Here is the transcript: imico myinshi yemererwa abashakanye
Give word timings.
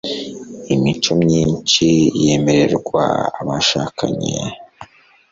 imico 0.73 1.11
myinshi 1.23 1.87
yemererwa 2.25 3.03
abashakanye 3.39 4.35